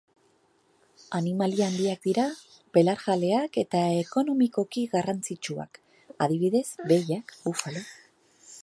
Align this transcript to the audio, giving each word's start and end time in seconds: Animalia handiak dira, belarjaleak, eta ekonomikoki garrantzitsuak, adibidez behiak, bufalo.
Animalia 1.17 1.67
handiak 1.71 2.01
dira, 2.07 2.25
belarjaleak, 2.77 3.61
eta 3.65 3.83
ekonomikoki 3.99 4.87
garrantzitsuak, 4.97 5.83
adibidez 6.29 6.67
behiak, 6.95 7.39
bufalo. 7.47 7.89